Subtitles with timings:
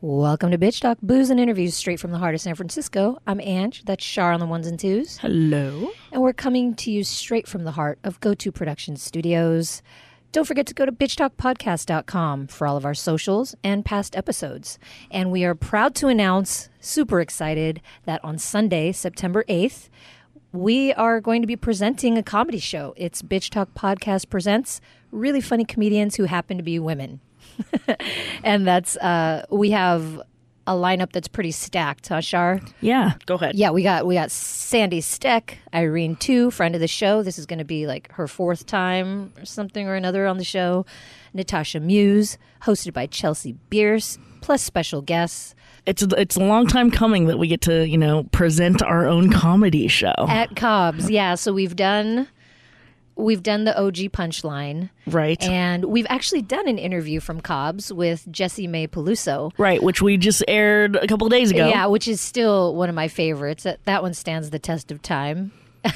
[0.00, 3.18] Welcome to Bitch Talk, booze and interviews straight from the heart of San Francisco.
[3.26, 5.18] I'm Ange, that's Char on the ones and twos.
[5.18, 5.90] Hello.
[6.12, 9.82] And we're coming to you straight from the heart of Go To Production Studios.
[10.30, 14.78] Don't forget to go to bitchtalkpodcast.com for all of our socials and past episodes.
[15.10, 19.88] And we are proud to announce, super excited, that on Sunday, September 8th,
[20.52, 22.94] we are going to be presenting a comedy show.
[22.96, 24.80] It's Bitch Talk Podcast Presents
[25.10, 27.20] really funny comedians who happen to be women.
[28.44, 30.20] and that's, uh, we have
[30.68, 32.60] a lineup that's pretty stacked, huh, Shar?
[32.82, 33.54] Yeah, go ahead.
[33.54, 37.22] Yeah, we got we got Sandy Steck, Irene Tu, friend of the show.
[37.22, 40.44] This is going to be like her fourth time or something or another on the
[40.44, 40.84] show.
[41.32, 45.54] Natasha Muse, hosted by Chelsea Bierce, plus special guests
[45.86, 49.30] It's it's a long time coming that we get to you know present our own
[49.32, 50.14] comedy show.
[50.28, 51.10] at Cobb's.
[51.10, 52.28] Yeah, so we've done
[53.18, 55.42] we've done the OG punchline, Right.
[55.42, 59.52] and we've actually done an interview from Cobb's with Jessimae Peluso.
[59.58, 61.68] right, which we just aired a couple of days ago.
[61.68, 63.64] Yeah, which is still one of my favorites.
[63.64, 65.52] That that one stands the test of time.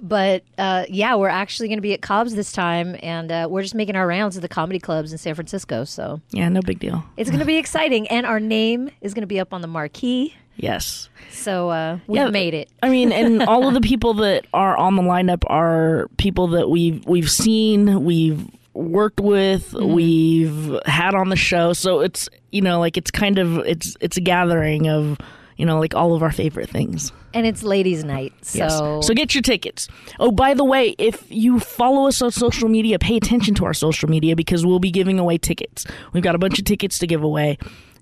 [0.00, 3.62] but uh, yeah, we're actually going to be at Cobb's this time, and uh, we're
[3.62, 5.84] just making our rounds of the comedy clubs in San Francisco.
[5.84, 7.04] So Yeah, no big deal.
[7.16, 9.68] it's going to be exciting, and our name is going to be up on the
[9.68, 10.34] marquee.
[10.56, 11.08] Yes.
[11.30, 12.68] So uh, we've Yeah, made it.
[12.82, 16.68] I mean, and all of the people that are on the lineup are people that
[16.70, 19.92] we've we've seen, we've worked with, Mm-hmm.
[19.92, 21.72] we've had on the show.
[21.72, 25.18] So it's you know like it's kind of it's it's a gathering of
[25.56, 27.12] you know like all of our favorite things.
[27.34, 29.06] And it's ladies' night, so Yes.
[29.06, 29.88] So get your tickets.
[30.20, 33.72] Oh, by the way, if you follow us on social media, pay attention to our
[33.72, 35.86] social media because we'll be giving away tickets.
[36.12, 37.56] We've got a bunch of tickets to give away.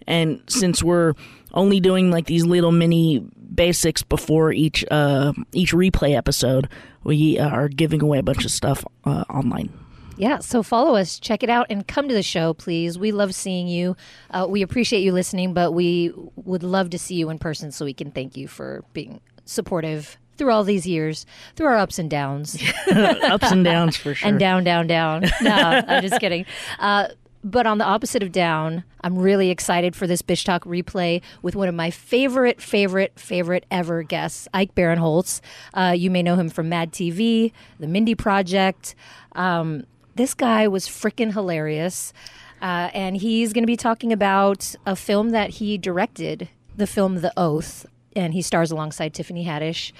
[0.08, 1.14] And since we're
[1.54, 6.68] only doing like these little mini basics before each uh, each replay episode,
[7.04, 9.72] we uh, are giving away a bunch of stuff uh, online.
[10.16, 12.98] Yeah, so follow us, check it out, and come to the show, please.
[12.98, 13.96] We love seeing you.
[14.30, 17.86] Uh, we appreciate you listening, but we would love to see you in person so
[17.86, 21.24] we can thank you for being supportive through all these years,
[21.56, 24.28] through our ups and downs, Ups and downs for sure.
[24.28, 25.22] and down, down, down.
[25.40, 26.44] No, I'm just kidding.
[26.78, 27.08] Uh,
[27.42, 31.56] but on the opposite of down, I'm really excited for this Bitch Talk replay with
[31.56, 35.40] one of my favorite, favorite, favorite ever guests, Ike Barinholtz.
[35.72, 38.94] Uh, you may know him from Mad TV, The Mindy Project.
[39.32, 39.84] Um,
[40.16, 42.12] this guy was freaking hilarious.
[42.60, 47.16] Uh, and he's going to be talking about a film that he directed, the film
[47.16, 49.92] The Oath, and he stars alongside Tiffany Haddish.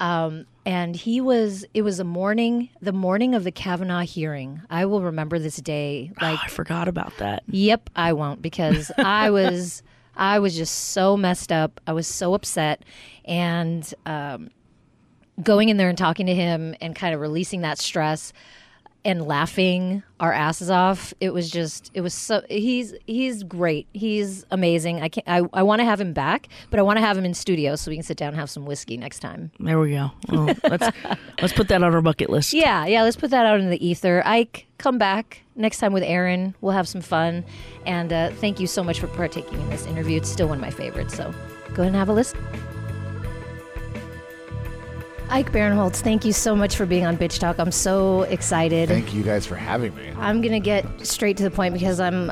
[0.00, 4.62] Um, and he was, it was a morning, the morning of the Kavanaugh hearing.
[4.70, 7.42] I will remember this day like I forgot about that.
[7.48, 9.82] Yep, I won't because I was
[10.16, 11.80] I was just so messed up.
[11.86, 12.84] I was so upset,
[13.24, 14.50] and um,
[15.42, 18.32] going in there and talking to him and kind of releasing that stress
[19.04, 21.12] and laughing our asses off.
[21.20, 23.86] It was just it was so he's he's great.
[23.92, 25.02] He's amazing.
[25.02, 27.24] I can I, I want to have him back, but I want to have him
[27.24, 29.50] in studio so we can sit down and have some whiskey next time.
[29.60, 30.10] There we go.
[30.28, 30.96] Well, let's
[31.40, 32.52] let's put that on our bucket list.
[32.52, 34.22] Yeah, yeah, let's put that out in the ether.
[34.24, 36.54] Ike, come back next time with Aaron.
[36.60, 37.44] We'll have some fun.
[37.86, 40.16] And uh, thank you so much for partaking in this interview.
[40.16, 41.32] It's still one of my favorites, so
[41.74, 42.38] go ahead and have a listen.
[45.30, 47.58] Ike Barinholtz, thank you so much for being on Bitch Talk.
[47.58, 48.88] I'm so excited.
[48.88, 50.12] Thank you guys for having me.
[50.18, 52.30] I'm going to get straight to the point because I'm.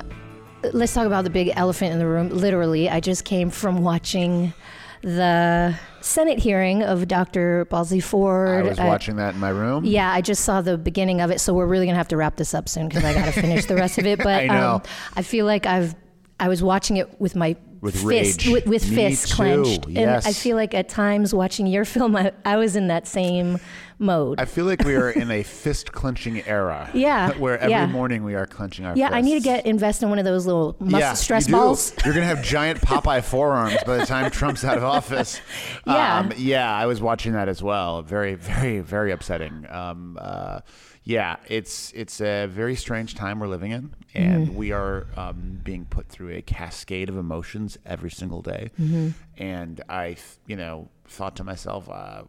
[0.73, 2.29] Let's talk about the big elephant in the room.
[2.29, 4.53] Literally, I just came from watching
[5.01, 7.67] the Senate hearing of Dr.
[7.69, 8.65] Blasey Ford.
[8.67, 9.85] I was watching that in my room.
[9.85, 12.37] yeah, I just saw the beginning of it, so we're really gonna have to wrap
[12.37, 14.19] this up soon because I gotta finish the rest of it.
[14.23, 14.75] But I know.
[14.77, 14.83] Um,
[15.17, 15.97] I feel like I've
[16.43, 18.05] I was watching it with my With fist
[18.45, 18.49] rage.
[18.49, 19.97] with, with fists clenched, yes.
[19.97, 23.61] and I feel like at times watching your film, I, I was in that same
[24.01, 24.41] mode.
[24.41, 26.91] I feel like we are in a fist clenching era.
[26.95, 27.87] Yeah, Where every yeah.
[27.87, 30.45] morning we are clenching our yeah, I need to get invest in one of those
[30.47, 31.95] little mus- yeah, stress you balls.
[32.05, 35.41] You're gonna have giant Popeye forearms by the time Trump's out of office.
[35.87, 36.19] Yeah.
[36.19, 36.75] um, yeah.
[36.75, 38.03] I was watching that as well.
[38.03, 39.65] Very, very, very upsetting.
[39.71, 40.61] Um, uh,
[41.05, 44.57] yeah, it's it's a very strange time we're living in, and Mm-hmm.
[44.57, 48.71] we are um, being put through a cascade of emotions every single day.
[48.81, 49.09] Mm-hmm.
[49.37, 50.17] And I,
[50.47, 52.23] you know, thought to myself, uh,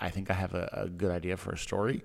[0.00, 2.02] I think I have a, a good idea for a story,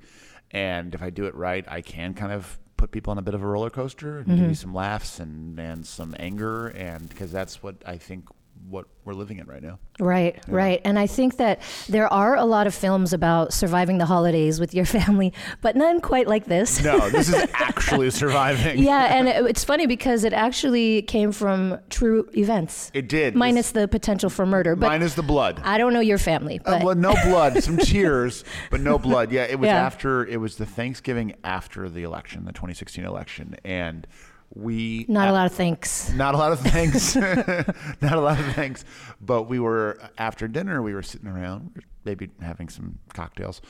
[0.51, 3.33] and if I do it right, I can kind of put people on a bit
[3.33, 4.37] of a roller coaster and Mm-hmm.
[4.41, 8.25] give you some laughs and, and some anger and because that's what I think
[8.69, 9.79] what we're living in right now.
[9.99, 10.81] Right, right.
[10.83, 14.73] And I think that there are a lot of films about surviving the holidays with
[14.73, 16.83] your family, but none quite like this.
[16.83, 18.79] No, this is actually surviving.
[18.79, 22.91] yeah, and it, it's funny because it actually came from true events.
[22.93, 23.35] It did.
[23.35, 24.75] minus the potential for murder.
[24.75, 25.61] But minus the blood.
[25.63, 29.31] I don't know your family, Uh, well, no blood, some tears, but no blood.
[29.31, 29.77] Yeah, it was Yeah.
[29.85, 34.05] after it was the Thanksgiving after the election, the 2016 election, and
[34.55, 36.11] we Not a lot of thanks.
[36.13, 37.15] not a lot of thanks.
[38.01, 38.85] not a lot of thanks.
[39.21, 40.81] But we were after dinner.
[40.81, 43.61] We were sitting around, maybe having some cocktails,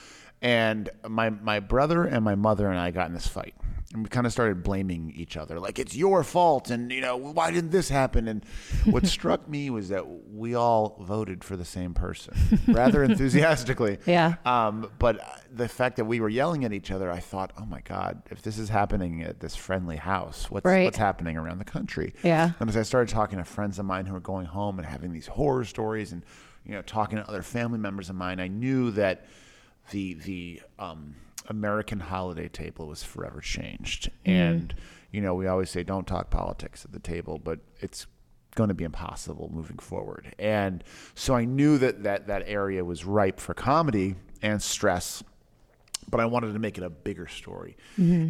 [0.42, 3.56] and my my brother and my mother and I got in this fight,
[3.94, 7.18] and we kind of started blaming each other, like it's your fault, and you know
[7.18, 8.28] why didn't this happen?
[8.28, 8.46] And
[8.86, 12.36] what struck me was that we all voted for the same person,
[12.68, 13.04] rather
[13.38, 13.98] enthusiastically.
[14.06, 14.36] Yeah.
[14.46, 17.82] Um, but the fact that we were yelling at each other, I thought, oh my
[17.82, 20.86] God, if this is happening at this friendly house, what's Right.
[20.86, 22.14] what's happening around the country?
[22.24, 22.52] Yeah.
[22.60, 25.12] And as I started talking to friends of mine who were going home and having
[25.14, 26.24] these horror stories, and
[26.64, 29.26] you know, talking to other family members of mine, I knew that
[29.92, 31.16] the the um,
[31.48, 34.12] American holiday table was forever changed.
[34.26, 34.74] And
[35.12, 38.08] you know, we always say don't talk politics at the table, but it's
[38.56, 40.34] going to be impossible moving forward.
[40.40, 40.84] And
[41.16, 45.24] so I knew that that that area was ripe for comedy and stress
[46.10, 47.76] but I wanted to make it a bigger story.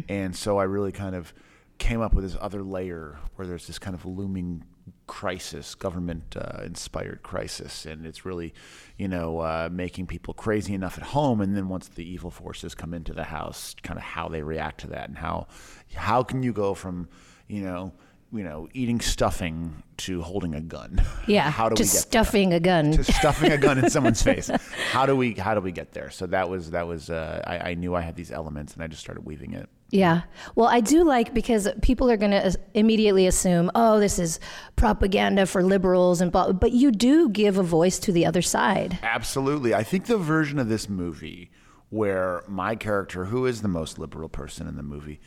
[0.08, 1.32] And so I really kind of
[1.78, 4.64] came up with this other layer where there's this kind of looming
[5.06, 7.86] crisis, government uh, inspired crisis.
[7.86, 8.54] And it's really,
[8.96, 11.40] you know, uh, making people crazy enough at home.
[11.40, 14.80] And then once the evil forces come into the house, kind of how they react
[14.82, 15.46] to that and how,
[15.94, 17.08] how can you go from,
[17.46, 17.92] you know,
[18.30, 21.00] you know, eating stuffing to holding a gun.
[21.26, 21.50] Yeah.
[21.50, 22.00] How do to we get there?
[22.00, 22.92] stuffing a gun.
[22.92, 24.50] to stuffing a gun in someone's face.
[24.92, 26.10] How do we how do we get there?
[26.10, 28.86] So that was that was uh, I, I knew I had these elements and I
[28.86, 29.68] just started weaving it.
[29.90, 30.22] Yeah.
[30.54, 34.38] Well, I do like because people are going to immediately assume, oh, this is
[34.76, 38.98] propaganda for liberals and blah, but you do give a voice to the other side.
[39.02, 39.74] Absolutely.
[39.74, 41.50] I think the version of this movie
[41.88, 45.20] where my character, who is the most liberal person in the movie,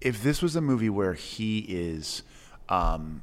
[0.00, 2.22] if this was a movie where he is
[2.68, 3.22] um,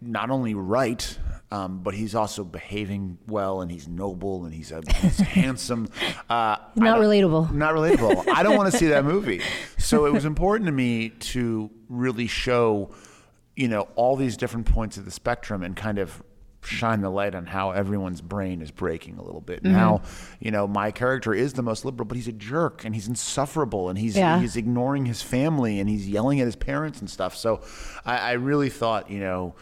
[0.00, 1.18] not only right,
[1.50, 5.88] um, but he's also behaving well and he's noble and he's, a, he's handsome.
[6.28, 7.50] Uh, Not relatable.
[7.52, 8.28] Not relatable.
[8.28, 9.40] I don't want to see that movie.
[9.78, 12.90] So it was important to me to really show,
[13.56, 16.22] you know, all these different points of the spectrum and kind of
[16.62, 19.62] shine the light on how everyone's brain is breaking a little bit.
[19.62, 20.02] And how,
[20.40, 23.88] you know, my character is the most liberal, but he's a jerk and he's insufferable
[23.88, 24.38] and he's Yeah.
[24.38, 27.36] he's ignoring his family and he's yelling at his parents and stuff.
[27.36, 27.62] So
[28.04, 29.54] I, I really thought, you know,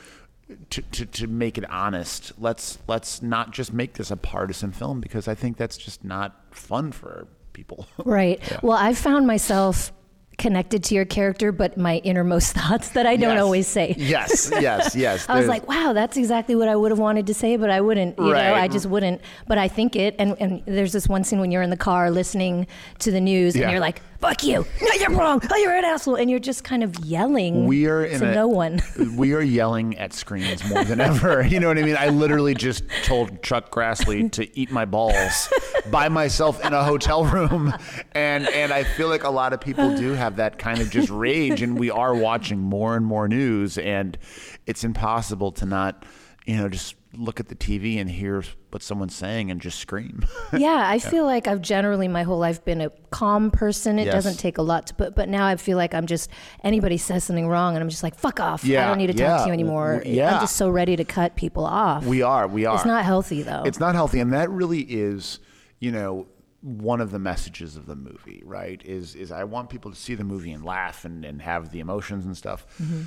[0.70, 5.00] to, to, to make it honest, let's let's not just make this a partisan film
[5.00, 7.86] because I think that's just not fun for people.
[8.04, 8.40] Right.
[8.62, 9.92] Well, I've found myself
[10.38, 13.42] connected to your character, but my innermost thoughts that I don't Yes.
[13.42, 13.94] always say.
[13.96, 15.26] Yes, yes, yes.
[15.28, 17.80] I was like, wow, that's exactly what I would have wanted to say, but I
[17.80, 18.18] wouldn't.
[18.18, 19.22] You know, I just wouldn't.
[19.48, 20.14] But I think it.
[20.18, 22.66] And, and there's this one scene when you're in the car listening
[23.00, 23.62] to the news, Yeah.
[23.62, 24.66] and you're like, "Fuck you!
[24.82, 25.40] No, you're wrong!
[25.50, 28.34] Oh, you're an asshole!" And you're just kind of yelling we are in to a,
[28.34, 28.80] no one.
[29.16, 31.46] we are yelling at screens more than ever.
[31.56, 31.96] You know what I mean?
[31.98, 35.48] I literally just told Chuck Grassley to eat my balls
[35.90, 37.72] by myself in a hotel room,
[38.12, 41.08] and and I feel like a lot of people do have that kind of just
[41.08, 44.18] rage, and we are watching more and more news, and
[44.66, 46.04] it's impossible to not,
[46.46, 50.24] you know, just look at the TV and hear what someone's saying and just scream.
[50.56, 53.98] yeah, I feel like I've generally my whole life been a calm person.
[53.98, 54.14] It Yes.
[54.14, 56.30] doesn't take a lot to put, but now I feel like I'm just
[56.62, 58.64] anybody says something wrong, and I'm just like, "Fuck off!
[58.64, 60.34] Yeah, I don't need to yeah, talk to you anymore." yeah.
[60.34, 62.04] I'm just so ready to cut people off.
[62.06, 62.76] we are, we are.
[62.76, 63.62] It's not healthy though.
[63.64, 65.40] It's not healthy, and that really is,
[65.80, 66.26] you know,
[66.60, 68.80] one of the messages of the movie, right?
[68.84, 71.80] Is is I want people to see the movie and laugh and, and have the
[71.80, 72.66] emotions and stuff.
[72.80, 73.02] Mm-hmm.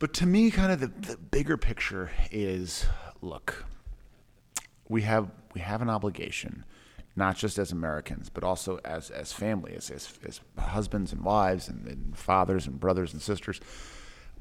[0.00, 2.86] But to me, kind of the, the bigger picture is,
[3.20, 3.66] look,
[4.88, 6.64] we have we have an obligation,
[7.14, 11.68] not just as Americans, but also as as family, as as, as husbands and wives
[11.68, 13.60] and, and fathers and brothers and sisters.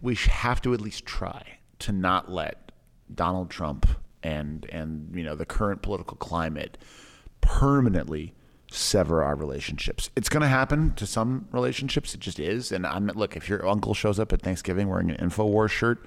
[0.02, 2.72] We have to at least try to not let
[3.14, 3.86] Donald Trump
[4.24, 6.78] and and you know the current political climate
[7.42, 8.34] permanently
[8.72, 10.10] sever our relationships.
[10.16, 12.14] It's going to happen to some relationships.
[12.14, 12.72] It just is.
[12.72, 16.06] And I'm look if your uncle shows up at Thanksgiving wearing an Infowars shirt,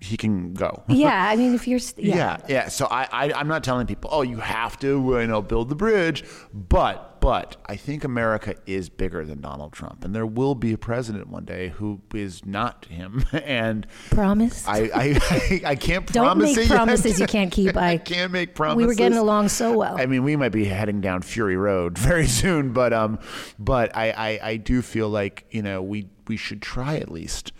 [0.00, 0.82] he can go.
[0.88, 2.16] yeah, I mean, if you're, st- yeah.
[2.16, 2.68] Yeah, yeah.
[2.68, 5.74] So I, I, I'm not telling people, oh, you have to, you know, build the
[5.74, 6.24] bridge.
[6.52, 10.78] But, but I think America is bigger than Donald Trump, and there will be a
[10.78, 13.24] president one day who is not him.
[13.48, 14.66] And promise.
[14.68, 16.76] I, I, I, I can't Don't promise make it yet.
[16.76, 17.76] promises you can't keep.
[17.78, 18.76] I, I can't make promises.
[18.76, 19.98] we were getting along so well.
[19.98, 23.18] I mean, we might be heading down Fury Road very soon, but um,
[23.58, 27.52] but I, I, I do feel like you know we we should try at least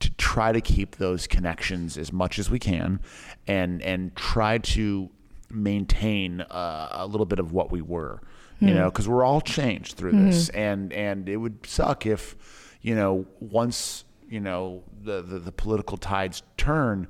[0.00, 3.00] to try to keep those connections as much as we can,
[3.46, 5.10] and and try to
[5.50, 8.20] maintain uh, a little bit of what we were,
[8.60, 12.36] you know, because we're all changed through this, and and it would suck if,
[12.82, 17.06] you know, once you know the the, the political tides turn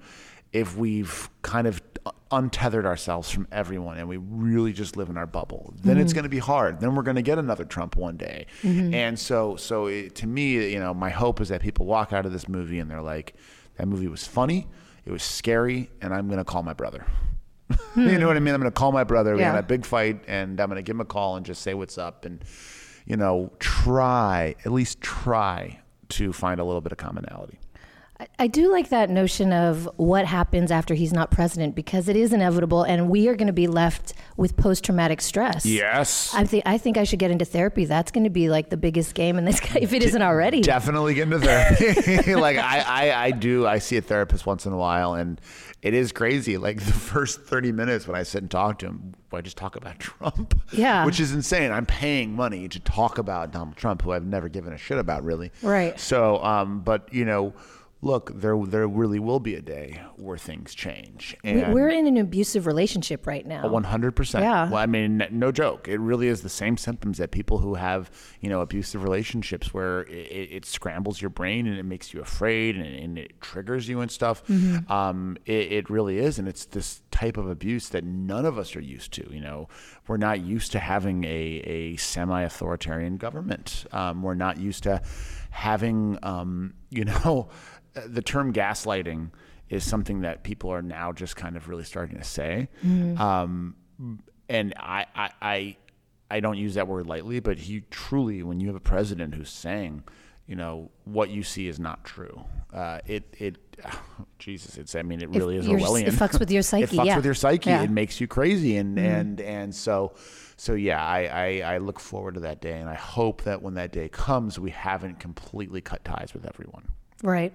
[0.52, 1.82] if we've kind of
[2.30, 6.16] untethered ourselves from everyone and we really just live in our bubble, then it's mm-hmm.
[6.16, 6.80] going to be hard.
[6.80, 8.46] Then we're going to get another Trump one day.
[8.62, 8.94] Mm-hmm.
[8.94, 12.26] And so, so it, to me, you know, my hope is that people walk out
[12.26, 13.34] of this movie and they're like,
[13.76, 14.66] that movie was funny,
[15.04, 17.06] it was scary, and I'm going to call my brother.
[17.96, 18.54] you know what I mean?
[18.54, 19.32] I'm going to call my brother.
[19.32, 19.50] We're Yeah.
[19.50, 21.62] to have a big fight, and I'm going to give him a call and just
[21.62, 22.44] say what's up, and
[23.06, 27.58] you know, try at least try to find a little bit of commonality.
[28.38, 32.32] I- do like that notion of what happens after he's not president because it is
[32.32, 35.66] inevitable, and we are going to be left with post traumatic stress.
[35.66, 36.32] Yes.
[36.34, 37.84] I think I think I should get into therapy.
[37.84, 40.60] That's going to be like the biggest game in this if it isn't already.
[40.62, 42.34] Definitely get into therapy.
[42.34, 42.80] like I,
[43.10, 43.66] I, I do.
[43.66, 45.40] I see a therapist once in a while, and
[45.82, 46.56] it is crazy.
[46.56, 49.76] Like the first thirty minutes when I sit and talk to him, I just talk
[49.76, 50.58] about Trump.
[50.72, 51.04] Yeah.
[51.04, 51.72] which is insane.
[51.72, 55.24] I'm paying money to talk about Donald Trump, who I've never given a shit about,
[55.24, 55.50] really.
[55.62, 55.98] Right.
[56.00, 57.52] So, um, but you know.
[58.02, 62.18] Look, there there really will be a day where things change, and We're in an
[62.18, 63.66] abusive relationship right now.
[63.68, 64.44] one hundred percent.
[64.44, 64.68] Yeah.
[64.68, 65.88] Well, I mean, no joke.
[65.88, 68.10] It really is the same symptoms that people who have,
[68.40, 72.20] you know, abusive relationships, where it, it, it scrambles your brain and it makes you
[72.20, 74.44] afraid and, and it triggers you and stuff.
[74.46, 74.92] Mm-hmm.
[74.92, 78.76] Um, it, it really is, and it's this type of abuse that none of us
[78.76, 79.26] are used to.
[79.32, 79.68] You know,
[80.06, 81.26] we're not used to having a
[81.64, 83.86] a semi-authoritarian government.
[83.90, 85.00] Um, we're not used to
[85.50, 87.48] having, um, you know,
[88.06, 89.30] the term gaslighting
[89.68, 92.68] is something that people are now just kind of really starting to say.
[92.84, 93.74] Um,
[94.48, 95.76] and I, I, I,
[96.30, 99.50] I don't use that word lightly, but he truly, when you have a president who's
[99.50, 100.04] saying,
[100.46, 102.44] you know, what you see is not true.
[102.72, 103.58] Uh, it, it,
[104.38, 106.06] Jesus, it's, I mean, it really is you're- Orwellian.
[106.06, 107.16] it fucks with your psyche, it fucks yeah.
[107.16, 107.70] with your psyche.
[107.70, 107.82] Yeah.
[107.82, 108.76] It makes you crazy.
[108.76, 110.14] And, and, and so,
[110.56, 112.78] so yeah, I, I, I look forward to that day.
[112.78, 116.86] And I hope that when that day comes, we haven't completely cut ties with everyone.
[117.24, 117.52] Right.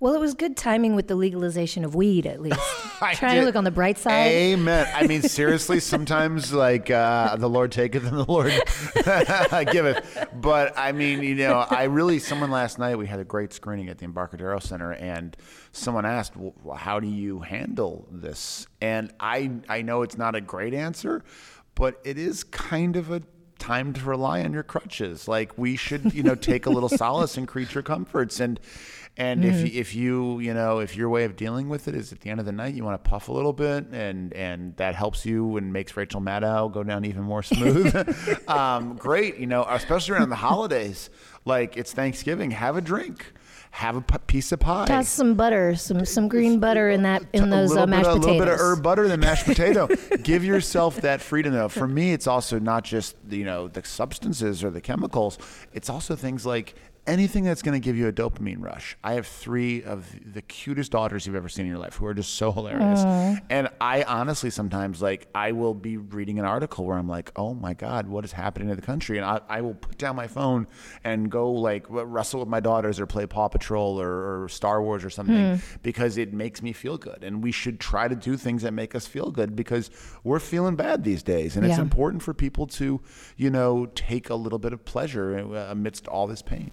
[0.00, 2.60] Well, it was good timing with the legalization of weed, at least.
[3.14, 4.28] Trying to look on the bright side.
[4.28, 4.86] Amen.
[4.94, 8.52] I mean, seriously, sometimes like uh, the Lord taketh and the Lord
[9.72, 10.28] giveth.
[10.34, 13.88] But I mean, you know, I really, someone last night, we had a great screening
[13.88, 15.36] at the Embarcadero Center, and
[15.72, 18.66] someone asked, well, how do you handle this?
[18.80, 21.24] And I, I know it's not a great answer,
[21.74, 23.22] but it is kind of a
[23.60, 25.28] time to rely on your crutches.
[25.28, 28.58] Like we should, you know, take a little solace in creature comforts and
[29.16, 32.20] and if if you you know if your way of dealing with it is at
[32.20, 34.94] the end of the night you want to puff a little bit and and that
[34.94, 37.94] helps you and makes Rachel Maddow go down even more smooth.
[38.48, 41.10] um, great, you know, especially around the holidays.
[41.44, 43.32] Like it's Thanksgiving, have a drink.
[43.72, 44.84] Have a p- piece of pie.
[44.86, 48.24] Toss some butter, some some green butter in that in those uh, mashed potatoes.
[48.24, 49.88] A little bit of herb butter than mashed potato.
[50.22, 51.52] Give yourself that freedom.
[51.52, 55.38] Though for me, it's also not just you know the substances or the chemicals.
[55.72, 56.74] It's also things like
[57.06, 58.96] anything that's going to give you a dopamine rush.
[59.02, 62.14] I have three of the cutest daughters you've ever seen in your life who are
[62.14, 63.00] just so hilarious.
[63.50, 67.54] And I honestly sometimes like I will be reading an article where I'm like, oh
[67.54, 69.16] my god, what is happening to the country?
[69.18, 70.66] And I, I will put down my phone
[71.02, 75.04] and go like wrestle with my daughters or play Paw Patrol or, or Star Wars
[75.04, 75.34] or something
[75.82, 77.24] because it makes me feel good.
[77.24, 79.90] And we should try to do things that make us feel good because
[80.22, 81.56] we're feeling bad these days.
[81.56, 83.00] And it's important for people to,
[83.36, 86.70] you know, take a little bit of pleasure uh, amidst all this pain.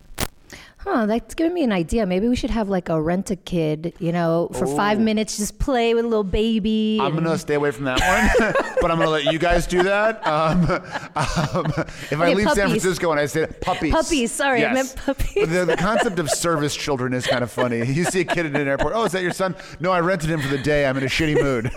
[0.90, 2.06] Huh, that's giving me an idea.
[2.06, 5.60] Maybe we should have like a rent a kid, you know, for five minutes, just
[5.60, 6.98] play with a little baby.
[7.02, 9.84] I'm and- gonna stay away from that one, but I'm gonna let you guys do
[9.84, 10.26] that.
[10.26, 11.66] Um, um,
[12.10, 12.70] if I Okay, leave San.
[12.70, 15.50] Francisco and I say puppies, Puppies, sorry, I meant puppies.
[15.50, 17.86] The, the concept of service children is kind of funny.
[17.86, 18.94] You see a kid in an airport.
[18.96, 19.56] Oh, is that your son?
[19.82, 20.86] No, I rented him for the day.
[20.86, 21.70] I'm in a shitty mood.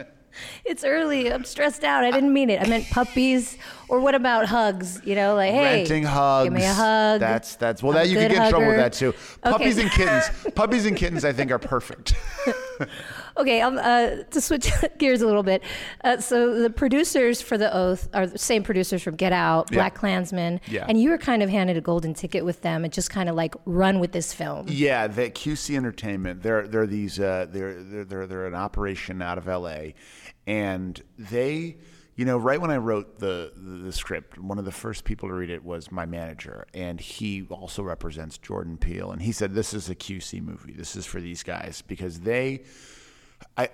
[0.65, 1.31] It's early.
[1.31, 2.03] I'm stressed out.
[2.03, 2.61] I didn't mean it.
[2.61, 3.57] I meant puppies.
[3.89, 5.01] Or what about hugs?
[5.03, 6.45] You know, like hey, Renting hugs.
[6.45, 7.19] Give me a hug.
[7.19, 7.91] That's that's well.
[7.91, 9.09] I'm that you could get in trouble with that too.
[9.09, 9.51] Okay.
[9.51, 10.23] Puppies and kittens.
[10.55, 12.13] Puppies and kittens, I think, are perfect.
[13.37, 15.63] Okay, um, uh, to switch gears a little bit.
[16.03, 19.89] Uh, so the producers for The Oath are the same producers from Get Out, Yeah.
[19.89, 20.85] BlacKkKlansman, Yeah.
[20.89, 23.35] and you were kind of handed a golden ticket with them and just kind of
[23.35, 24.65] like run with this film.
[24.69, 26.43] Yeah, the QC Entertainment.
[26.43, 29.95] They're they're these uh, they're they're they're they're an operation out of L.A.
[30.47, 31.77] and they,
[32.15, 35.29] you know, right when I wrote the, the the script, one of the first people
[35.29, 39.53] to read it was my manager, and he also represents Jordan Peele, and he said
[39.53, 40.73] this is a QC movie.
[40.73, 42.63] This is for these guys because they.
[43.57, 43.69] I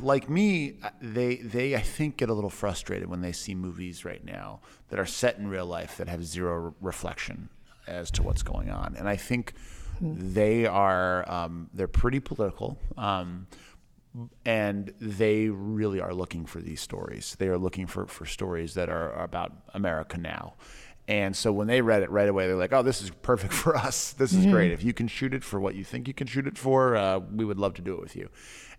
[0.00, 0.78] like me.
[1.02, 4.98] They they I think get a little frustrated when they see movies right now that
[4.98, 7.50] are set in real life that have zero reflection
[7.86, 9.52] as to what's going on, and I think
[10.00, 12.78] they are um, they're pretty political.
[12.96, 13.46] Um,
[14.44, 17.36] and they really are looking for these stories.
[17.38, 20.54] They are looking for, for stories that are, are about America now.
[21.06, 23.76] And so when they read it right away, they're like, "Oh, this is perfect for
[23.76, 24.12] us.
[24.12, 24.70] This is great.
[24.70, 27.18] If you can shoot it for what you think you can shoot it for, uh,
[27.18, 28.28] we would love to do it with you."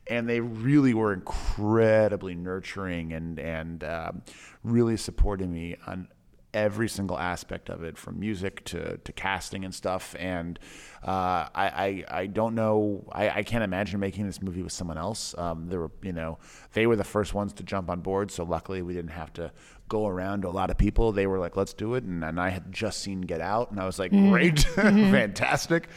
[0.07, 4.21] And they really were incredibly nurturing and and um,
[4.63, 6.07] really supporting me on
[6.53, 10.15] every single aspect of it, from music to, to casting and stuff.
[10.19, 10.59] And
[11.03, 13.05] uh, I, I I don't know.
[13.11, 15.35] I, I can't imagine making this movie with someone else.
[15.37, 16.37] Um, there were you know
[16.73, 19.51] they were the first ones to jump on board, so luckily we didn't have to
[19.91, 21.11] go around to a lot of people.
[21.11, 23.79] They were like, "Let's do it," and, and I had just seen Get Out, and
[23.79, 24.59] I was like, "Great,
[25.15, 25.89] fantastic."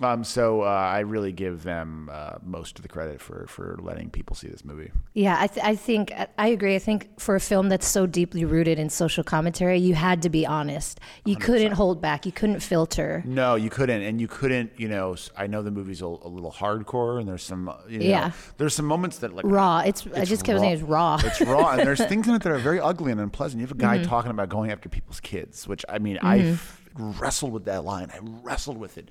[0.00, 4.10] Um, so uh, I really give them uh, most of the credit for for letting
[4.10, 4.92] people see this movie.
[5.14, 6.76] Yeah, I, th- I think I agree.
[6.76, 10.28] I think for a film that's so deeply rooted in social commentary, you had to
[10.30, 11.00] be honest.
[11.24, 12.26] You could not hold back.
[12.26, 13.22] You couldn't filter.
[13.26, 14.70] No, you couldn't, and you couldn't.
[14.76, 17.68] You know, I know the movie's a, a little hardcore, and there's some.
[17.68, 18.30] uh, You know, Yeah.
[18.58, 19.80] There's some moments that like Raw.
[19.80, 21.18] It's, I just kept saying it's raw.
[21.24, 23.37] It's raw, and there's things in it that are very ugly and unpleasant.
[23.60, 24.08] You have a guy Mm-hmm.
[24.08, 26.56] talking about going after people's kids, which I mean, I
[26.94, 28.10] wrestled with that line.
[28.12, 29.10] I wrestled with it,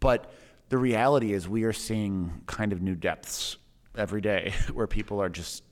[0.00, 0.32] but
[0.68, 3.56] the reality is, we are seeing kind of new depths
[3.96, 5.64] every day, where people are just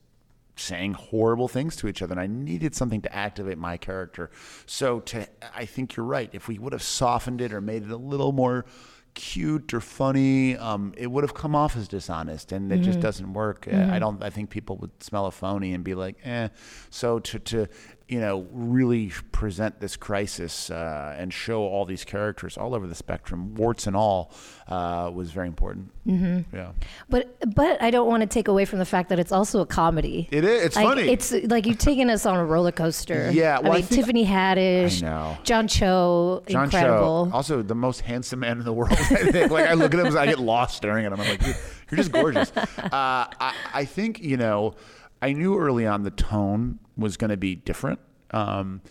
[0.56, 4.28] saying horrible things to each other and I needed something to activate my character.
[4.66, 6.28] So to I think you're right.
[6.32, 8.66] If we would have softened it or made it a little more
[9.14, 13.32] cute or funny, um, it would have come off as dishonest and it just doesn't
[13.32, 13.66] work.
[13.70, 16.48] Uh, I don't I think people would smell a phony and be like, eh.
[16.90, 17.66] So to to
[18.08, 22.94] you know, really present this crisis uh, and show all these characters all over the
[22.94, 24.32] spectrum, warts and all,
[24.68, 25.90] uh, was very important.
[26.06, 26.56] Mm-hmm.
[26.56, 26.72] Yeah.
[27.10, 29.66] But but I don't want to take away from the fact that it's also a
[29.66, 30.26] comedy.
[30.30, 30.64] It is.
[30.64, 31.02] It's like, funny.
[31.02, 33.30] It's like you've taken us on a roller coaster.
[33.38, 35.38] Yeah, well, I I think- Tiffany Haddish, I know.
[35.44, 37.26] John Cho, John incredible.
[37.30, 38.92] Cho, also the most handsome man in the world.
[38.98, 39.50] I think.
[39.50, 41.20] Like I look at him, I get lost staring at him.
[41.20, 41.54] I'm like, you're,
[41.90, 42.50] you're just gorgeous.
[42.78, 44.74] Uh, I, I think you know,
[45.20, 47.98] I knew early on the tone was going to be different.
[48.30, 48.82] Um,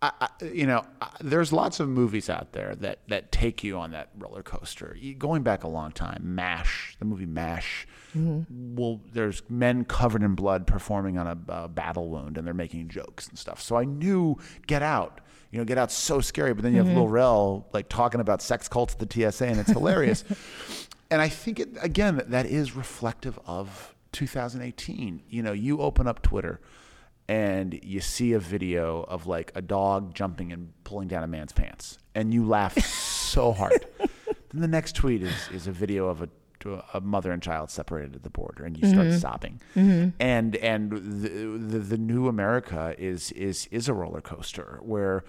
[0.00, 3.78] I, I, you know, I- there's lots of movies out there that that take you
[3.78, 4.96] on that roller coaster.
[5.00, 7.86] You, going back a long time, Mash, the movie Mash.
[8.14, 12.88] Well, there's men covered in blood performing on a, uh battle wound, and they're making
[12.88, 13.60] jokes and stuff.
[13.60, 14.36] So I knew
[14.66, 15.20] Get Out.
[15.50, 18.40] You know, Get Out's so scary, but then you have Lil Rel like talking about
[18.42, 20.24] sex cults at the TSA, and it's hilarious.
[21.10, 25.22] and I think it again that is reflective of 2018.
[25.28, 26.60] You know, you open up Twitter
[27.28, 31.52] and you see a video of like a dog jumping and pulling down a man's
[31.52, 33.84] pants, and you laugh so hard.
[33.98, 36.28] then the next tweet is is a video of a
[36.92, 39.60] a mother and child separated at the border, and you start sobbing.
[40.18, 45.24] And and the, the the new America is is is a roller coaster where.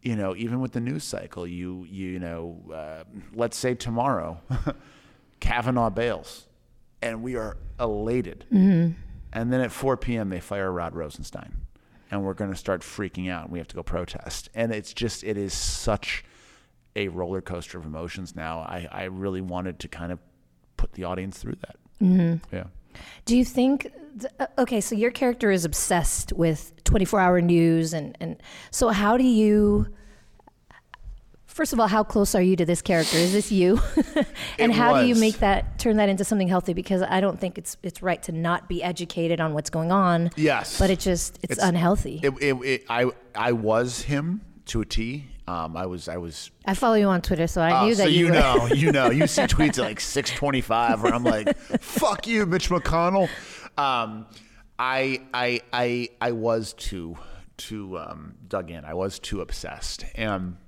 [0.00, 3.02] You know, even with the news cycle, you you know, uh,
[3.34, 4.40] let's say tomorrow,
[5.40, 6.46] Kavanaugh bails,
[7.02, 8.44] and we are elated.
[8.50, 11.54] And then at 4 p.m., they fire Rod Rosenstein,
[12.10, 13.44] and we're going to start freaking out.
[13.44, 14.48] And we have to go protest.
[14.54, 16.24] And it's just, it is such
[16.96, 18.60] a roller coaster of emotions now.
[18.60, 20.18] I, I really wanted to kind of
[20.76, 21.76] put the audience through that.
[22.02, 22.54] Mm-hmm.
[22.54, 22.64] Yeah.
[23.26, 23.92] Do you think?
[24.18, 29.16] th- uh, Okay, so your character is obsessed with 24-hour news, and and so how
[29.16, 29.86] do you?
[31.46, 33.16] First of all, how close are you to this character?
[33.16, 33.80] Is this you?
[34.58, 36.72] and It how do you make that turn that into something healthy?
[36.74, 40.30] Because I don't think it's it's right to not be educated on what's going on.
[40.36, 40.78] Yes.
[40.78, 42.20] but it just it's, It's- unhealthy.
[42.22, 45.26] It, it, it, I, I was him to a T.
[45.46, 48.12] Um, I was, I was I follow you on Twitter, so I knew so that
[48.12, 48.34] you were.
[48.34, 51.56] So you know, you know, you see tweets at like six twenty-five where I'm like,
[51.80, 53.30] "Fuck you, Mitch McConnell."
[53.78, 54.26] Um,
[54.78, 57.16] I, I, I, I was too,
[57.56, 58.84] too um, dug in.
[58.84, 60.58] I was too obsessed, and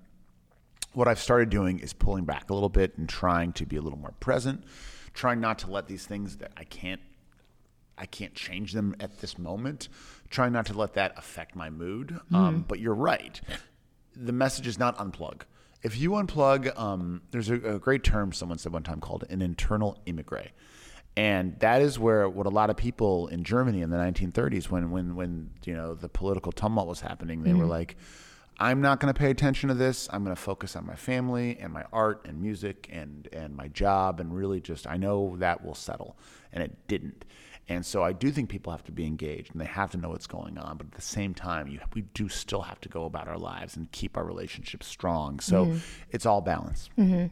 [0.94, 3.82] what I've started doing is pulling back a little bit and trying to be a
[3.82, 4.64] little more present,
[5.14, 7.00] trying not to let these things that I can't
[7.98, 9.88] I can't change them at this moment.
[10.30, 12.18] Trying not to let that affect my mood.
[12.32, 13.38] Um, but you're right.
[14.16, 15.42] The message is not unplug.
[15.82, 19.42] If you unplug, um, there's a, a great term someone said one time called an
[19.42, 20.50] internal immigrant.
[21.16, 24.90] And that is where what a lot of people in Germany in the 1930s, when
[24.90, 27.96] when when you know the political tumult was happening, they were like,
[28.60, 30.08] "I'm not going to pay attention to this.
[30.12, 33.68] I'm going to focus on my family and my art and music and and my
[33.68, 36.16] job and really just I know that will settle."
[36.52, 37.24] And it didn't.
[37.68, 40.08] And so I do think people have to be engaged and they have to know
[40.08, 40.76] what's going on.
[40.76, 43.76] But at the same time, you, we do still have to go about our lives
[43.76, 45.38] and keep our relationships strong.
[45.38, 45.76] So
[46.10, 46.90] it's all balance.
[46.96, 47.28] Yeah.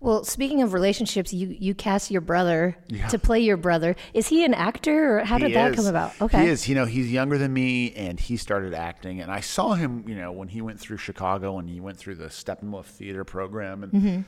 [0.00, 2.76] Well, speaking of relationships, you you cast your brother
[3.08, 3.96] to play your brother.
[4.12, 5.76] Is he an actor, or how did He that is.
[5.76, 6.12] come about?
[6.20, 6.68] Okay, He is.
[6.68, 9.22] You know, he's younger than me, and he started acting.
[9.22, 12.16] And I saw him, you know, when he went through Chicago and he went through
[12.16, 14.20] the Steppenwolf Theater program, and Mm-hmm.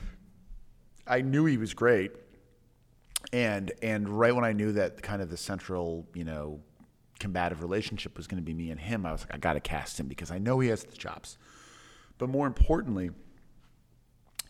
[1.05, 2.11] I knew he was great.
[3.33, 6.61] And and right when I knew that kind of the central, you know,
[7.19, 9.59] combative relationship was going to be me and him, I was like, I got to
[9.59, 11.37] cast him because I know he has the chops.
[12.17, 13.11] But more importantly,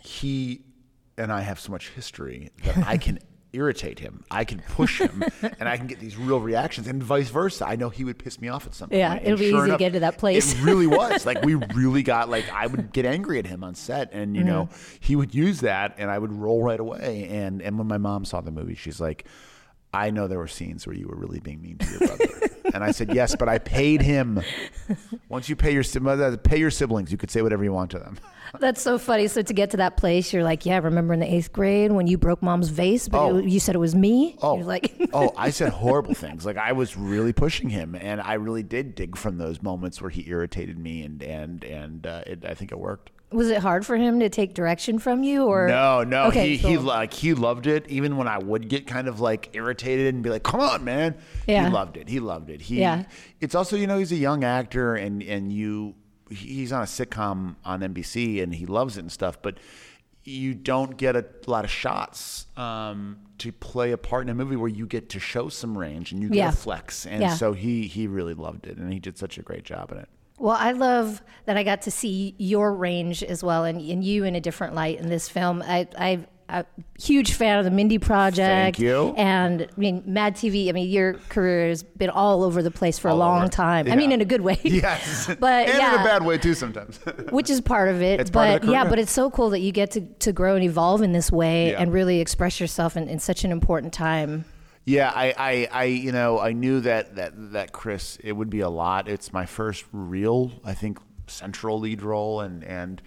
[0.01, 0.61] he
[1.17, 3.19] and I have so much history that I can
[3.53, 4.23] irritate him.
[4.29, 5.23] I can push him,
[5.59, 7.65] and I can get these real reactions, and vice versa.
[7.67, 9.21] I know he would piss me off at some Yeah, point.
[9.23, 10.53] it'll and be sure easy to get to that place.
[10.53, 11.25] It really was.
[11.25, 14.43] Like we really got like I would get angry at him on set, and you
[14.43, 14.95] know Mm-hmm.
[14.99, 17.27] he would use that, and I would roll right away.
[17.29, 19.25] And and when my mom saw the movie, she's like.
[19.93, 22.25] I know there were scenes where you were really being mean to your brother,
[22.73, 24.41] and I said yes, but I paid him.
[25.29, 25.83] Once you pay your
[26.43, 28.17] pay your siblings, you could say whatever you want to them.
[28.59, 29.27] That's so funny.
[29.27, 32.07] So to get to that place, you're like, yeah, remember in the eighth grade when
[32.07, 33.37] you broke mom's vase, but Oh.
[33.37, 34.37] it- you said it was me?
[34.41, 36.45] Oh, You're like, oh, I said horrible things.
[36.45, 40.09] Like I was really pushing him, and I really did dig from those moments where
[40.09, 43.11] he irritated me, and and and uh, it, I think it worked.
[43.31, 46.69] Was it hard for him to take direction from you, or No, no, Okay, he
[46.69, 47.85] he like he loved it.
[47.89, 51.15] Even when I would get kind of like irritated and be like, "Come on, man,"
[51.47, 51.65] Yeah.
[51.67, 52.07] he loved it.
[52.09, 52.61] He loved it.
[52.61, 53.03] He, Yeah.
[53.41, 55.95] It's also you know he's a young actor, and and you
[56.29, 59.57] he's on a sitcom on NBC, and he loves it and stuff, but.
[60.29, 64.57] You don't get a lot of shots um, to play a part in a movie
[64.57, 66.49] where you get to show some range and you get Yeah.
[66.49, 67.33] a flex, and Yeah.
[67.35, 70.09] so he he really loved it, and he did such a great job in it.
[70.37, 74.23] Well, I love that I got to see your range as well, and, and you
[74.23, 75.63] in a different light in this film.
[75.65, 78.37] I, I, I'm a huge fan of the Mindy Project.
[78.77, 79.13] Thank you.
[79.17, 80.69] And I mean, Mad TV.
[80.69, 83.51] I mean, your career has been all over the place for a long over.
[83.51, 83.91] time.
[83.91, 84.59] I mean, in a good way.
[84.63, 85.95] Yes, But, and yeah.
[85.95, 86.99] in a bad way too sometimes.
[87.31, 88.19] which is part of it.
[88.21, 90.31] It's but part of the yeah, but it's so cool that you get to, to
[90.31, 91.81] grow and evolve in this way Yeah.
[91.81, 94.45] and really express yourself in, in such an important time.
[94.87, 98.61] Yeah, I, I, I, you know, I knew that that that Chris, it would be
[98.61, 99.09] a lot.
[99.09, 103.01] It's my first real, I think, central lead role, and and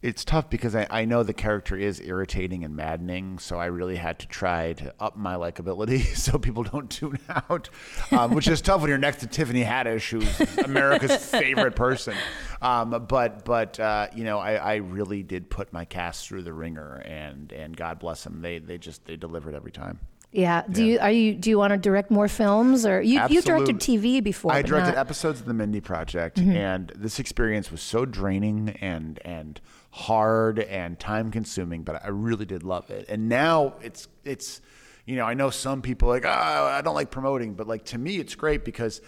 [0.00, 3.96] it's tough because I, I know the character is irritating and maddening, so I really
[3.96, 7.68] had to try to up my likability so people don't tune out,
[8.10, 12.14] um, which is tough when you're next to Tiffany Haddish, who's America's favorite person.
[12.62, 16.54] Um, but but uh, you know, I, I really did put my cast through the
[16.54, 19.98] ringer, and and God bless them, they they just they delivered every time.
[20.30, 20.62] Yeah.
[20.70, 23.76] Do you are you do you want to direct more films or you you directed
[23.78, 24.52] TV before?
[24.52, 25.00] I directed not- Mm-hmm.
[25.00, 29.60] episodes of the Mindy Project, and this experience was so draining and and
[29.90, 33.06] hard and time consuming, but I really did love it.
[33.08, 34.60] And now it's it's
[35.06, 37.98] you know I know some people like oh I don't like promoting, but like to
[37.98, 39.00] me it's great because.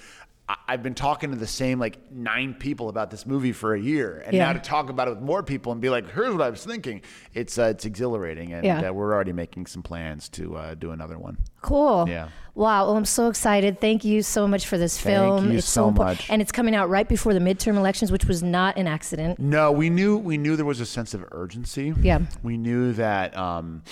[0.68, 4.22] I've been talking to the same like nine people about this movie for a year,
[4.24, 4.46] and Yeah.
[4.46, 6.64] now to talk about it with more people and be like, "Here's what I was
[6.64, 7.02] thinking."
[7.34, 8.88] It's uh, it's exhilarating, and Yeah.
[8.88, 11.38] uh, we're already making some plans to uh, do another one.
[11.62, 12.06] Cool.
[12.08, 12.28] Yeah.
[12.54, 12.86] Wow.
[12.86, 13.80] Well, I'm so excited.
[13.80, 15.40] Thank you so much for this film.
[15.42, 16.28] Thank you it's so impor- much.
[16.30, 19.38] and it's coming out right before the midterm elections, which was not an accident.
[19.38, 21.94] No, we knew we knew there was a sense of urgency.
[22.00, 22.20] Yeah.
[22.42, 23.82] we knew that um,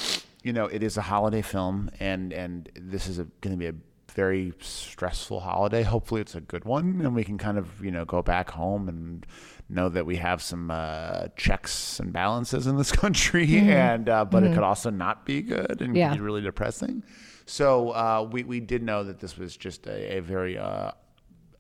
[0.43, 3.75] you know it is a holiday film, and and this is going to be a
[4.19, 5.85] very stressful holiday.
[5.85, 8.89] Hopefully, it's a good one, and we can kind of you know go back home
[8.89, 9.25] and
[9.69, 14.43] know that we have some uh, checks and balances in this country, and uh, but
[14.43, 16.15] it could also not be good and Yeah.
[16.15, 17.05] be really depressing.
[17.47, 20.91] So uh, we we did know that this was just a, a very uh,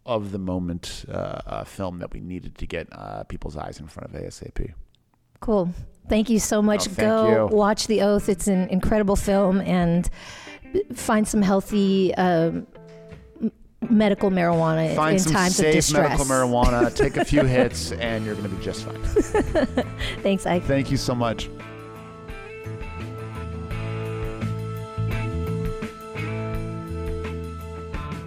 [0.05, 3.87] of the moment uh, uh, film that we needed to get uh, people's eyes in
[3.87, 4.73] front of ASAP.
[5.40, 5.71] Cool.
[6.09, 6.88] Thank you so much.
[6.88, 7.57] Oh, Go you.
[7.57, 8.29] watch The Oath.
[8.29, 10.11] It's an incredible film and
[10.94, 12.66] find some healthy um,
[13.90, 16.09] medical marijuana Find in some times of safe distress.
[16.11, 19.02] medical marijuana, take a few hits, and you're going to be just fine.
[20.22, 20.64] Thanks, Ike.
[20.64, 21.48] Thank you so much.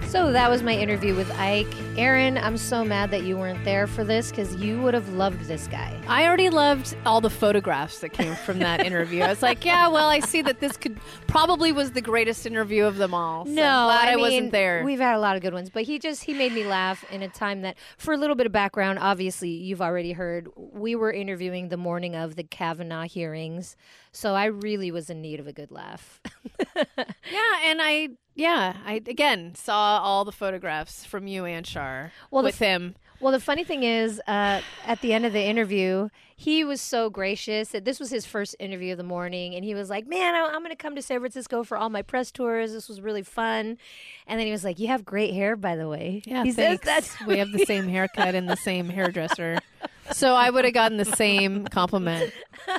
[0.07, 1.73] So that was my interview with Ike.
[2.01, 5.41] Aaron, I'm so mad that you weren't there for this because you would have loved
[5.41, 6.01] this guy.
[6.07, 9.21] I already loved all the photographs that came from that interview.
[9.21, 12.85] I was like, yeah, well, I see that this could probably was the greatest interview
[12.85, 13.45] of them all.
[13.45, 14.83] So No, glad I, mean, wasn't there.
[14.83, 17.21] We've had a lot of good ones, but he just he made me laugh in
[17.21, 20.49] a time that, for a little bit of background, obviously you've already heard.
[20.55, 23.75] We were interviewing the morning of the Kavanaugh hearings,
[24.11, 26.19] so I really was in need of a good laugh.
[26.75, 32.43] yeah, and I yeah, I again saw all the photographs from you and Shar Well,
[32.43, 32.95] the with f- him.
[33.19, 37.07] Well, the funny thing is, uh, at the end of the interview, he was so
[37.11, 37.69] gracious.
[37.69, 40.47] that This was his first interview of the morning, and he was like, "Man, I-
[40.47, 42.73] I'm going to come to San Francisco for all my press tours.
[42.73, 43.77] This was really fun."
[44.25, 46.79] And then he was like, "You have great hair, by the way." Yeah, he says
[46.79, 47.15] thanks.
[47.17, 47.27] that.
[47.27, 49.59] we have the same haircut and the same hairdresser.
[50.11, 52.33] So I would have gotten the same compliment.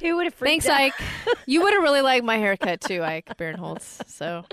[0.00, 0.80] He would have freaked Thanks, out.
[0.80, 1.36] Ike.
[1.44, 4.08] You would have really liked my haircut too, Ike Barinholtz.
[4.08, 4.44] So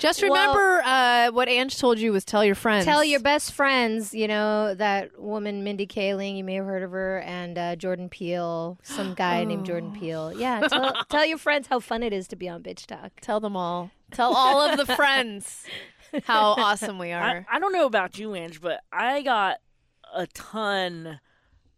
[0.00, 2.84] just Well- remember uh, what Ange told you was tell your friends.
[2.86, 6.90] Tell your best friends, you know, that woman, Mindy Kaling, you may have heard of
[6.90, 10.32] her, and uh, Jordan Peele, some guy named Jordan Peele.
[10.36, 13.12] Yeah, tell, tell your friends how fun it is to be on Bitch Talk.
[13.20, 13.92] Tell them all.
[14.10, 15.64] Tell all of the friends
[16.24, 17.46] how awesome we I, are.
[17.50, 19.58] I don't know about you, Ange, but I got
[20.12, 21.20] a ton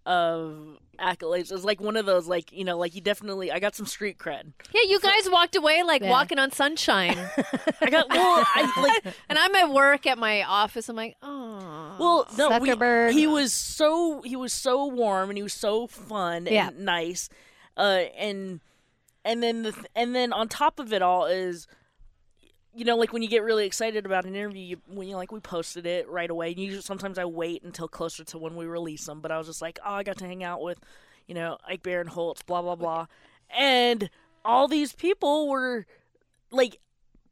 [0.08, 1.50] of accolades.
[1.50, 3.52] It was like one of those, like you know, like you definitely.
[3.52, 4.52] I got some street cred.
[4.72, 6.10] Yeah, you guys walked away like Yeah.
[6.10, 7.16] walking on sunshine.
[7.80, 8.72] I got well, I
[9.04, 10.88] like and I'm at work at my office.
[10.88, 11.96] I'm like, oh.
[12.00, 13.12] Well, no, we- Zuckerberg.
[13.12, 16.68] he was so he was so warm and he was so fun Yeah.
[16.68, 17.28] and nice,
[17.76, 18.60] uh, and
[19.24, 21.66] and then the and then on top of it all is,
[22.74, 25.32] you know, like when you get really excited about an interview, you, when you like
[25.32, 26.50] we posted it right away.
[26.50, 29.46] And usually, sometimes I wait until closer to when we release them, but I was
[29.46, 30.78] just like, oh, I got to hang out with,
[31.26, 33.06] you know, Ike Barinholtz, blah blah blah,
[33.56, 34.10] and
[34.44, 35.86] all these people were
[36.50, 36.78] like.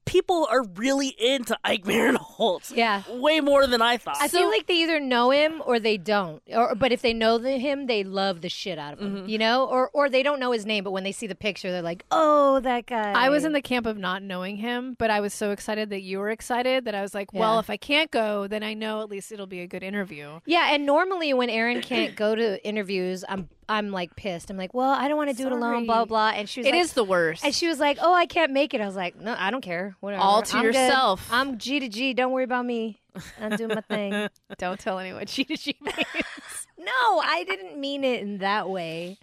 [0.06, 2.74] People are really into Ike Barinholtz.
[2.74, 3.02] Yeah.
[3.10, 4.16] Way more than I thought.
[4.20, 6.42] I feel like they either know him or they don't.
[6.52, 9.16] Or but if they know the, him, they love the shit out of him.
[9.16, 9.28] Mm-hmm.
[9.28, 9.66] You know?
[9.66, 12.04] Or or they don't know his name, but when they see the picture, they're like,
[12.10, 15.34] "Oh, that guy." I was in the camp of not knowing him, but I was
[15.34, 17.60] so excited that you were excited that I was like, well, Yeah.
[17.60, 20.40] if I can't go, then I know at least it'll be a good interview.
[20.46, 24.50] Yeah, and normally when Aaron can't go to interviews, I'm I'm like pissed.
[24.50, 26.30] I'm like, "Well, I don't want to do it alone." Blah blah.
[26.30, 27.44] And she was It like, is the worst.
[27.44, 29.60] And she was like, "Oh, I can't make it." I was like, "No, I don't
[29.62, 29.96] care.
[30.00, 30.22] Whatever.
[30.22, 30.74] All to I'm good.
[30.74, 31.28] yourself.
[31.32, 32.14] I'm G to G.
[32.14, 33.00] Don't worry about me.
[33.40, 35.26] I'm doing my thing." Don't tell anyone.
[35.28, 35.96] She she means.
[36.78, 39.18] no, I didn't mean it in that way.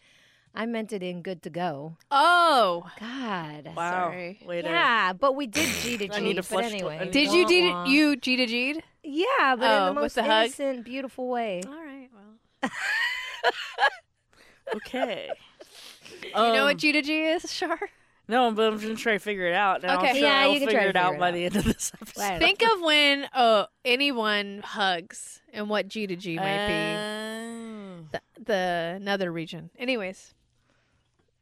[0.55, 1.97] I meant it in good to go.
[2.11, 3.71] Oh, God.
[3.75, 3.91] Wow.
[4.09, 4.39] Sorry.
[4.45, 4.69] Later.
[4.69, 6.13] Yeah, but we did G to G.
[6.13, 6.99] I need to but flush- anyway.
[7.01, 7.85] I did you Wah, G wah.
[7.85, 8.83] you G to G'd?
[9.03, 10.43] Yeah, but Oh, in the oh, most the hug?
[10.45, 11.63] innocent, beautiful way.
[11.65, 12.07] All right.
[12.13, 12.71] Well,
[14.75, 15.29] Okay.
[16.23, 17.79] you know Um, what G to G is, Shar?
[18.27, 19.83] No, but I'm just trying to figure it out.
[19.83, 20.09] And Okay.
[20.09, 21.45] I'm sure Yeah, I'll you can figure try to it out figure it by the
[21.45, 22.39] end of this episode.
[22.39, 26.73] Think of when oh anyone hugs and what G to G might be.
[26.73, 28.05] Oh.
[28.11, 29.69] The, the another region.
[29.77, 30.33] Anyways,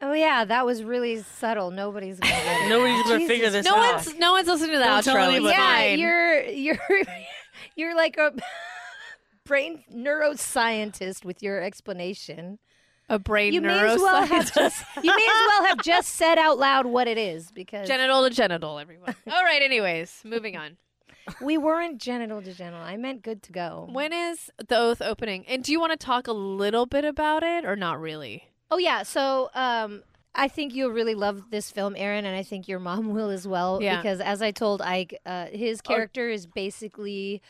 [0.03, 1.69] Oh yeah, that was really subtle.
[1.69, 2.69] Nobody's gonna get it.
[2.69, 3.27] Nobody's gonna Jesus.
[3.31, 3.93] figure this no out.
[3.95, 5.35] one's no one's listening to that Don't outro.
[5.37, 5.99] It's yeah, fine.
[5.99, 6.79] you're you're
[7.75, 8.33] you're like a
[9.45, 12.57] brain neuroscientist with your explanation.
[13.11, 16.37] A brain You may as well have just you may as well have just said
[16.37, 19.15] out loud what it is because genital to genital, everyone.
[19.31, 19.61] All right.
[19.61, 20.77] Anyways, moving on.
[21.41, 22.79] we weren't genital to genital.
[22.79, 23.87] I meant good to go.
[23.91, 25.45] When is the oath opening?
[25.47, 28.47] And do you want to talk a little bit about it or not really?
[28.71, 32.69] Oh yeah, so um, I think you'll really love this film, Aaron, and I think
[32.69, 33.81] your mom will as well.
[33.81, 33.97] Yeah.
[33.97, 37.41] Because as I told Ike, uh, his character is basically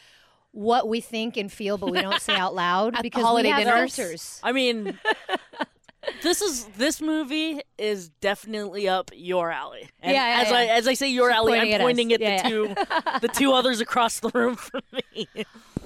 [0.52, 3.54] what we think and feel, but we don't say out loud At because holiday we
[3.54, 3.96] have dinners.
[3.96, 4.40] filters.
[4.44, 5.00] I mean,
[6.24, 9.90] this is this movie is definitely up your alley.
[10.02, 10.58] And Yeah, yeah, as yeah.
[10.58, 11.86] I as I say your alley, pointing I'm us.
[11.86, 12.76] pointing at, Yeah, the two
[13.22, 15.28] the two others across the room from me.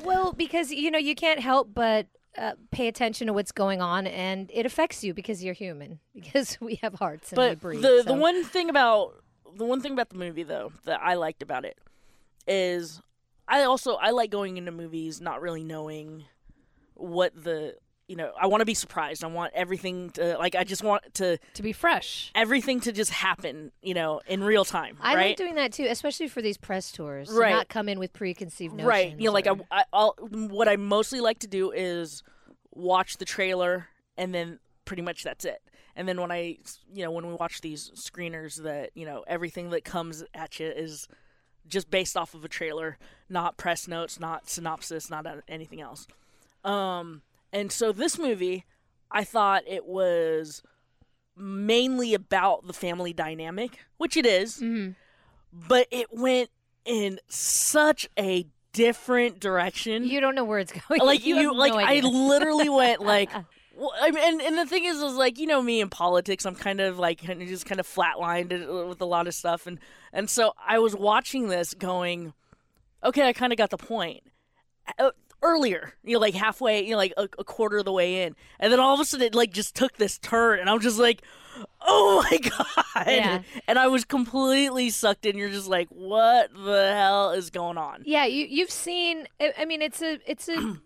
[0.03, 4.07] Well, because you know you can't help but uh, pay attention to what's going on,
[4.07, 5.99] and it affects you because you're human.
[6.13, 7.81] Because we have hearts and we But breathe.
[7.81, 8.13] the so.
[8.13, 9.13] the one thing about
[9.55, 11.77] the one thing about the movie though that I liked about it
[12.47, 13.01] is
[13.47, 16.25] I also I like going into movies not really knowing
[16.95, 17.75] what the
[18.07, 19.23] you know I want to be surprised.
[19.23, 22.31] I want everything to like I just want to To be fresh.
[22.35, 24.97] everything to just happen you know in real time.
[25.01, 25.27] I right?
[25.29, 27.29] like doing that too, especially for these press tours.
[27.31, 27.51] Right.
[27.51, 28.87] not come in with preconceived notions.
[28.87, 32.21] right you know like I, or- I I'll, what i mostly like to do is
[32.71, 35.61] watch the trailer and then pretty much that's it
[35.95, 36.57] and then when i
[36.93, 40.67] you know when we watch these screeners that you know everything that comes at you
[40.67, 41.07] is
[41.67, 42.97] just based off of a trailer
[43.29, 46.07] not press notes not synopsis not anything else.
[46.63, 47.21] Um
[47.53, 48.65] and so this movie
[49.11, 50.63] i thought it was
[51.37, 54.63] mainly about the family dynamic which it is,
[55.51, 56.49] but it went
[56.85, 60.03] in such a different direction.
[60.03, 61.01] You don't know where it's going.
[61.01, 63.31] like you, have like no I literally went like
[63.75, 66.45] well, I mean, and, and the thing is, is like you know me in politics,
[66.45, 69.79] I'm kind of like just kind of flatlined with a lot of stuff, and
[70.15, 72.33] and so I was watching this, going,
[73.03, 74.23] okay, I kind of got the point.
[74.97, 75.11] Uh,
[75.43, 78.35] earlier, you know, like halfway, you know, like a, a quarter of the way in,
[78.59, 80.97] and then all of a sudden it like just took this turn, and I'm just
[80.97, 81.21] like,
[81.81, 83.41] oh my god, Yeah.
[83.67, 85.37] and I was completely sucked in.
[85.37, 88.03] You're just like, what the hell is going on?
[88.05, 89.27] Yeah, you you've seen.
[89.39, 90.77] I I mean, it's a it's a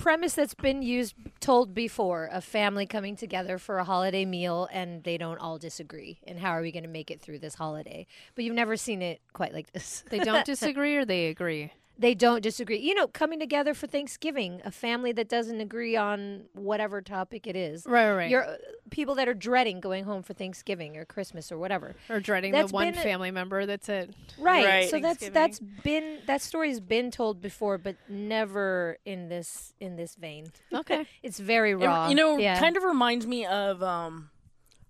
[0.00, 5.04] premise that's been used told before: a family coming together for a holiday meal, and
[5.04, 6.18] they don't all disagree.
[6.26, 8.06] And how are we going to make it through this holiday?
[8.34, 10.04] But you've never seen it quite like this.
[10.10, 11.72] They don't disagree or they agree.
[12.00, 12.78] They don't disagree.
[12.78, 17.54] You know, coming together for Thanksgiving, a family that doesn't agree on whatever topic it
[17.54, 17.84] is.
[17.86, 18.30] Right, right, right.
[18.30, 18.56] You're uh,
[18.90, 21.94] people that are dreading going home for Thanksgiving or Christmas or whatever.
[22.08, 24.14] Or dreading That's the one been a- family member that's it.
[24.38, 24.64] Right.
[24.64, 24.90] Right.
[24.90, 30.14] So that's that's been that story's been told before, but never in this in this
[30.16, 30.46] vein.
[30.72, 31.04] Okay.
[31.22, 32.08] It's very It- raw.
[32.08, 32.58] you know, yeah.
[32.58, 34.30] kind of reminds me of um,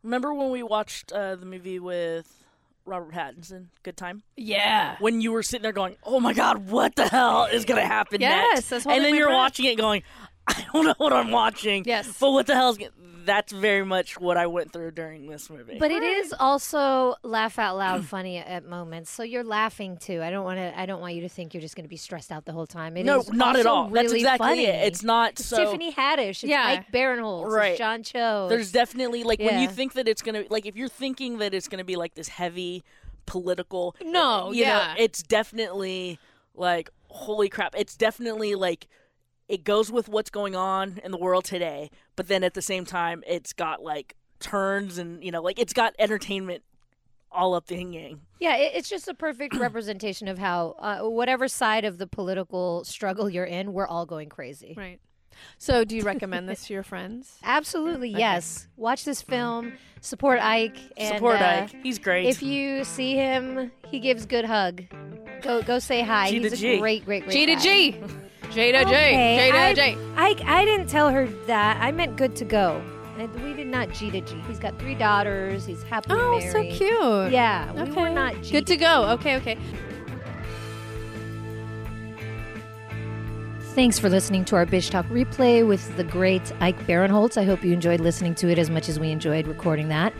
[0.05, 2.45] remember when we watched uh, the movie with
[2.91, 4.23] Robert Pattinson, Good Time?
[4.37, 4.97] Yeah.
[4.99, 7.87] When you were sitting there going, "Oh my God, what the hell is going to
[7.87, 9.37] happen Yes, next?" that's and then my you're breath.
[9.37, 10.03] watching it going,
[10.57, 11.85] I don't know what I'm watching.
[11.87, 12.17] Yes.
[12.19, 12.79] But what the hell's
[13.25, 15.77] that's very much what I went through during this movie.
[15.79, 19.11] But it is also laugh out loud funny at moments.
[19.11, 20.23] So you're laughing too.
[20.23, 20.79] I don't want to.
[20.79, 22.67] I don't want you to think you're just going to be stressed out the whole
[22.67, 22.97] time.
[22.97, 23.91] It no, is not at also all.
[23.91, 24.67] That's exactly funny.
[24.67, 24.87] it.
[24.87, 25.59] It's not It's so.
[25.59, 26.43] Tiffany Haddish.
[26.43, 26.65] It's Yeah.
[26.65, 27.51] Ike Barinholtz.
[27.51, 27.71] Right.
[27.73, 28.49] It's John Cho.
[28.49, 31.69] There's definitely like when you think that it's gonna like if you're thinking that it's
[31.69, 32.83] gonna be like this heavy
[33.27, 33.95] political.
[34.03, 34.95] No, you know, yeah.
[34.99, 36.19] it's definitely
[36.55, 37.75] like holy crap.
[37.77, 38.89] It's definitely like
[39.51, 42.85] it goes with what's going on in the world today, but then at the same
[42.85, 46.63] time, it's got like turns and you know like it's got entertainment
[47.33, 48.21] all up the yin yang.
[48.39, 53.29] Yeah, it's just a perfect representation of how uh, whatever side of the political struggle
[53.29, 54.75] you're in, we're all going crazy.
[54.77, 55.01] Right.
[55.59, 57.39] So, do you recommend this to your friends?
[57.43, 58.69] Absolutely, yes.
[58.77, 59.73] Watch this film.
[60.01, 60.77] Support Ike.
[60.97, 61.77] And, Support uh, Ike.
[61.83, 62.27] He's great.
[62.27, 64.85] If you see him, he gives good hug.
[65.43, 66.31] Go go say hi.
[66.31, 66.79] G to He's a G.
[66.79, 67.57] great, great, great G to.
[67.57, 68.01] G.
[68.51, 68.85] J to J.
[68.85, 69.99] Okay, J I, to J.
[70.17, 71.79] I, I didn't tell her that.
[71.81, 72.83] I meant good to go.
[73.19, 74.35] And We did not G to G.
[74.49, 75.67] He's got three daughters.
[75.67, 77.33] He's happily Oh, so cute.
[77.33, 79.11] Yeah, we were not G Good to go.
[79.11, 79.59] Okay, okay.
[83.75, 87.37] Thanks for listening to our Bitch Talk replay with the great Ike Barinholtz.
[87.37, 90.13] I hope you enjoyed listening to it as much as we enjoyed recording that.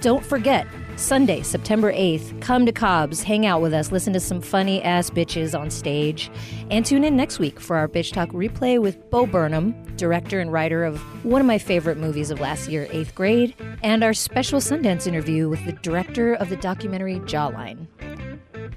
[0.00, 4.40] Don't forget, Sunday, September 8th, come to Cobb's, hang out with us, listen to some
[4.40, 6.30] funny ass bitches on stage,
[6.70, 10.52] and tune in next week for our Bitch Talk replay with Bo Burnham, director and
[10.52, 14.60] writer of one of my favorite movies of last year, Eighth Grade, and our special
[14.60, 17.88] Sundance interview with the director of the documentary Jawline.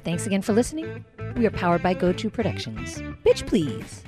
[0.03, 1.05] Thanks again for listening.
[1.35, 2.97] We are powered by GoTo Productions.
[3.23, 4.03] Bitch, please.